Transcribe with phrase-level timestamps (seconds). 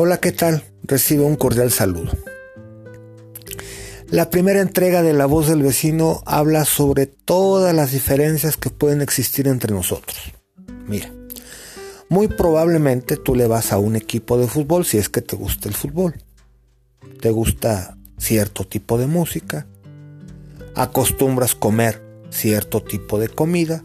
[0.00, 0.62] Hola, ¿qué tal?
[0.84, 2.12] Recibe un cordial saludo.
[4.06, 9.02] La primera entrega de La voz del vecino habla sobre todas las diferencias que pueden
[9.02, 10.16] existir entre nosotros.
[10.86, 11.12] Mira,
[12.08, 15.68] muy probablemente tú le vas a un equipo de fútbol si es que te gusta
[15.68, 16.14] el fútbol.
[17.20, 19.66] Te gusta cierto tipo de música,
[20.76, 23.82] acostumbras comer cierto tipo de comida,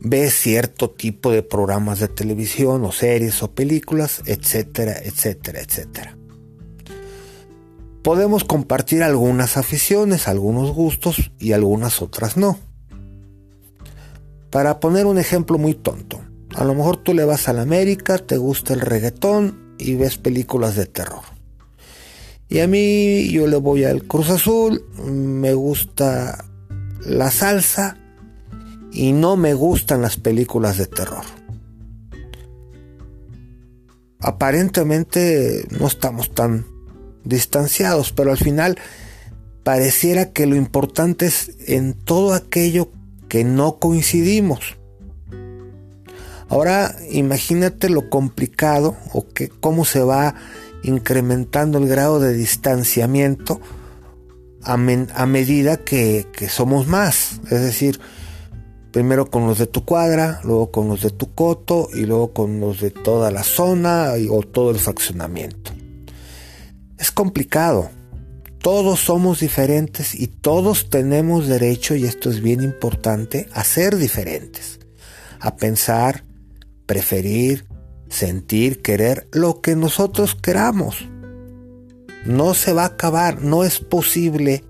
[0.00, 6.16] ves cierto tipo de programas de televisión o series o películas, etcétera, etcétera, etcétera.
[8.02, 12.58] Podemos compartir algunas aficiones, algunos gustos y algunas otras no.
[14.48, 16.20] Para poner un ejemplo muy tonto,
[16.54, 20.16] a lo mejor tú le vas a la América, te gusta el reggaetón y ves
[20.16, 21.22] películas de terror.
[22.48, 26.44] Y a mí yo le voy al Cruz Azul, me gusta
[27.04, 27.99] la salsa
[28.92, 31.24] y no me gustan las películas de terror.
[34.20, 36.66] Aparentemente no estamos tan
[37.24, 38.78] distanciados, pero al final
[39.62, 42.90] pareciera que lo importante es en todo aquello
[43.28, 44.76] que no coincidimos.
[46.48, 50.34] Ahora imagínate lo complicado o que cómo se va
[50.82, 53.60] incrementando el grado de distanciamiento
[54.62, 57.40] a, medida que, que somos más.
[57.44, 58.00] Es decir,
[58.92, 62.58] Primero con los de tu cuadra, luego con los de tu coto y luego con
[62.58, 65.70] los de toda la zona o todo el fraccionamiento.
[66.98, 67.90] Es complicado.
[68.58, 74.80] Todos somos diferentes y todos tenemos derecho, y esto es bien importante, a ser diferentes.
[75.38, 76.24] A pensar,
[76.84, 77.66] preferir,
[78.10, 81.08] sentir, querer lo que nosotros queramos.
[82.26, 84.64] No se va a acabar, no es posible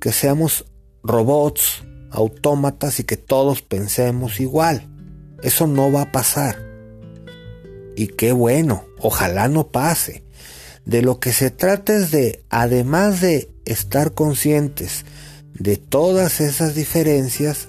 [0.00, 0.64] que seamos
[1.04, 1.84] robots
[2.16, 4.88] autómatas y que todos pensemos igual.
[5.42, 6.56] Eso no va a pasar.
[7.94, 10.24] Y qué bueno, ojalá no pase.
[10.86, 15.04] De lo que se trata es de, además de estar conscientes
[15.52, 17.68] de todas esas diferencias,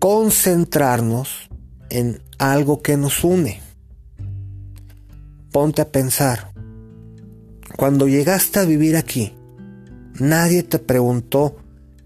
[0.00, 1.48] concentrarnos
[1.90, 3.60] en algo que nos une.
[5.52, 6.52] Ponte a pensar,
[7.76, 9.34] cuando llegaste a vivir aquí,
[10.18, 11.56] nadie te preguntó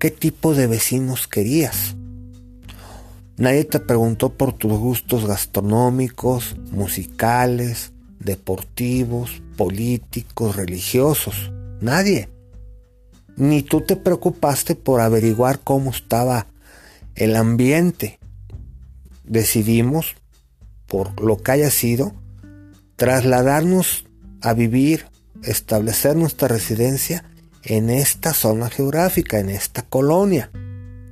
[0.03, 1.95] qué tipo de vecinos querías.
[3.37, 11.53] Nadie te preguntó por tus gustos gastronómicos, musicales, deportivos, políticos, religiosos.
[11.81, 12.29] Nadie.
[13.37, 16.49] Ni tú te preocupaste por averiguar cómo estaba
[17.15, 18.19] el ambiente.
[19.23, 20.17] Decidimos,
[20.89, 22.13] por lo que haya sido,
[22.97, 24.05] trasladarnos
[24.41, 25.07] a vivir,
[25.45, 27.32] establecer nuestra residencia
[27.65, 30.51] en esta zona geográfica, en esta colonia,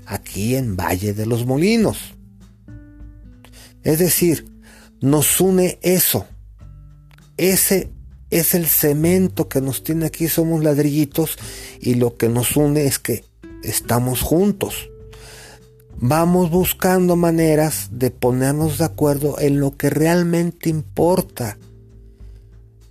[0.07, 2.15] aquí en Valle de los Molinos.
[3.83, 4.47] Es decir,
[5.01, 6.27] nos une eso.
[7.37, 7.91] Ese
[8.31, 11.39] es el cemento que nos tiene aquí, somos ladrillitos
[11.81, 13.25] y lo que nos une es que
[13.63, 14.91] estamos juntos.
[15.97, 21.59] Vamos buscando maneras de ponernos de acuerdo en lo que realmente importa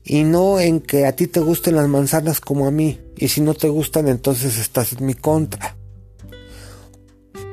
[0.10, 3.42] y no en que a ti te gusten las manzanas como a mí y si
[3.42, 5.78] no te gustan entonces estás en mi contra.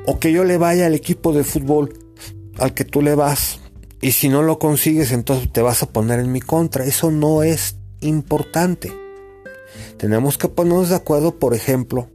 [0.07, 1.93] O que yo le vaya al equipo de fútbol
[2.57, 3.59] al que tú le vas
[4.01, 6.83] y si no lo consigues entonces te vas a poner en mi contra.
[6.83, 8.91] Eso no es importante.
[9.97, 12.09] Tenemos que ponernos de acuerdo, por ejemplo,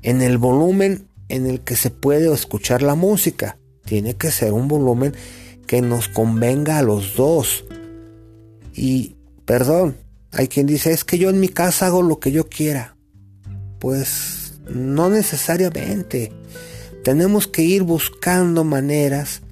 [0.00, 3.58] en el volumen en el que se puede escuchar la música.
[3.84, 5.12] Tiene que ser un volumen
[5.66, 7.66] que nos convenga a los dos.
[8.72, 9.13] Y,
[9.44, 9.96] perdón,
[10.32, 12.96] hay quien dice, es que yo en mi casa hago lo que yo quiera.
[13.78, 16.32] Pues no necesariamente.
[17.02, 19.42] Tenemos que ir buscando maneras,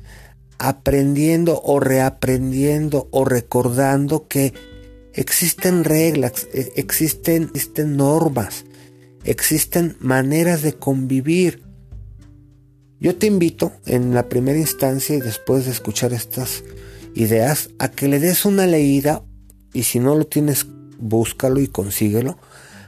[0.58, 4.54] aprendiendo o reaprendiendo o recordando que
[5.12, 8.64] existen reglas, e, existen, existen normas,
[9.24, 11.62] existen maneras de convivir.
[12.98, 16.64] Yo te invito en la primera instancia y después de escuchar estas
[17.14, 19.24] ideas a que le des una leída
[19.72, 20.66] y si no lo tienes,
[20.98, 22.38] búscalo y consíguelo,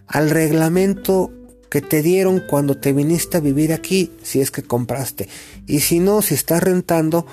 [0.07, 1.33] al reglamento
[1.71, 5.29] que te dieron cuando te viniste a vivir aquí, si es que compraste.
[5.67, 7.27] Y si no, si estás rentando,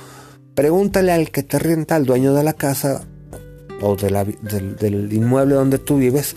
[0.56, 3.06] pregúntale al que te renta, al dueño de la casa
[3.82, 6.36] o del, inmueble donde tú vives,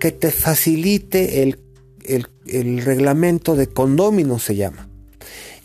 [0.00, 4.88] que te facilite el reglamento de condómino, se llama.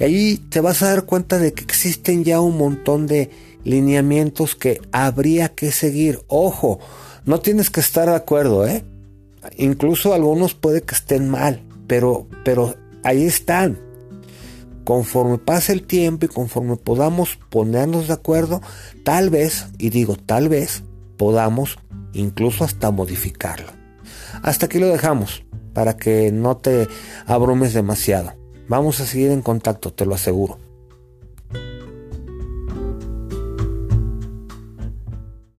[0.02, 3.30] Y ahí te vas a dar cuenta de que existen ya un montón de
[3.64, 6.22] lineamientos que habría que seguir.
[6.28, 6.80] Ojo,
[7.26, 8.84] no tienes que estar de acuerdo, ¿eh?
[9.58, 13.80] Incluso algunos puede que estén mal, pero, pero ahí están.
[14.84, 18.62] conforme pase el tiempo y conforme podamos ponernos de acuerdo,
[19.04, 20.84] tal vez, y digo tal vez,
[21.18, 21.78] podamos
[22.14, 23.72] incluso hasta modificarlo.
[24.42, 25.44] Hasta aquí lo dejamos,
[25.74, 26.88] para que no te
[27.26, 28.34] abrumes demasiado.
[28.68, 30.58] Vamos a seguir en contacto, te lo aseguro.